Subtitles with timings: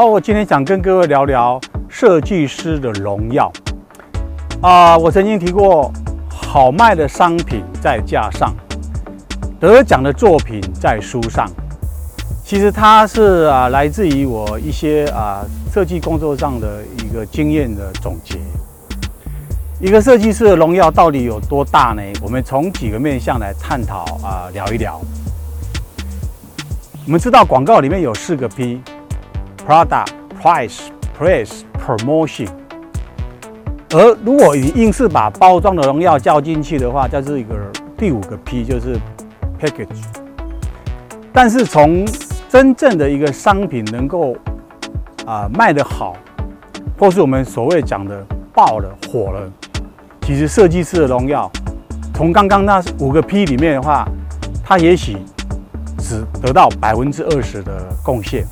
[0.00, 3.52] 好，我今天想跟各位聊聊设计师的荣耀
[4.62, 4.96] 啊。
[4.96, 5.92] 我曾经提过，
[6.30, 8.54] 好卖的商品在架上，
[9.60, 11.46] 得奖的作品在书上。
[12.42, 18.38] 其实它是啊，来自于我一些啊设计工作上的一个经验的总结。
[19.82, 22.02] 一个设计师的荣耀到底有多大呢？
[22.22, 24.98] 我们从几个面向来探讨啊，聊一聊。
[27.04, 28.80] 我们知道广告里面有四个 P。
[29.66, 30.08] Product,
[30.40, 30.80] Price,
[31.18, 32.48] Place, Promotion。
[33.92, 37.54] 而如果你硬是把包装的荣耀叫进去的话，就是一个
[37.96, 38.96] 第五个 P，就是
[39.60, 40.04] Package。
[41.32, 42.06] 但是从
[42.48, 44.36] 真正的一个商品能够
[45.26, 46.16] 啊、卖得好，
[46.98, 49.52] 或是我们所谓讲的爆了火了，
[50.22, 51.50] 其实设计师的荣耀，
[52.14, 54.08] 从刚刚那五个 P 里面的话，
[54.64, 55.16] 它也许
[55.98, 58.44] 只得到百分之二十的贡献。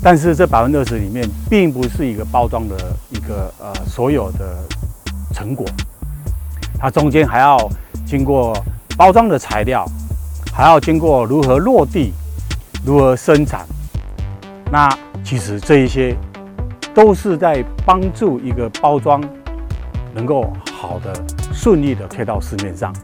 [0.00, 2.76] 但是这百分之二十里面，并不是一个包装的
[3.10, 4.56] 一个呃所有的
[5.34, 5.66] 成果，
[6.78, 7.58] 它中间还要
[8.06, 8.56] 经过
[8.96, 9.84] 包装的材料，
[10.52, 12.12] 还要经过如何落地、
[12.86, 13.66] 如何生产。
[14.70, 14.88] 那
[15.24, 16.16] 其实这一些
[16.94, 19.20] 都是在帮助一个包装
[20.14, 21.12] 能够好的、
[21.52, 22.94] 顺利的推到市面上。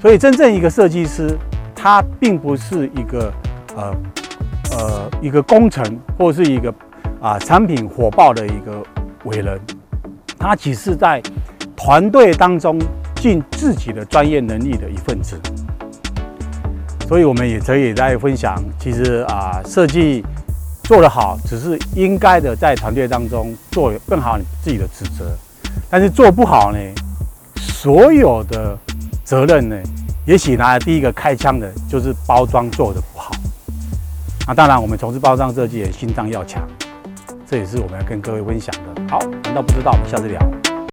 [0.00, 1.36] 所以，真正一个设计师，
[1.74, 3.32] 他并不是一个
[3.74, 3.96] 呃。
[4.72, 5.84] 呃，一个工程
[6.18, 6.72] 或是一个
[7.20, 8.82] 啊产品火爆的一个
[9.24, 9.60] 伟人，
[10.38, 11.22] 他只是在
[11.76, 12.78] 团队当中
[13.16, 15.38] 尽自己的专业能力的一份子。
[17.08, 20.24] 所以，我们也可以来分享，其实啊，设计
[20.84, 25.24] 做得好，只是应该的，在团队当中做更好你自己的职责。
[25.90, 26.78] 但是做不好呢，
[27.56, 28.78] 所有的
[29.24, 29.76] 责任呢，
[30.24, 33.19] 也许拿来第一个开枪的就是包装做的不好。
[34.50, 36.66] 那当然，我们从事包装设计，心脏要强，
[37.46, 39.00] 这也是我们要跟各位分享的。
[39.08, 39.92] 好，难道不知道？
[39.92, 40.69] 我们下次聊。